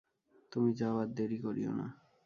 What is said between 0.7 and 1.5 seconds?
যাও, আর দেরি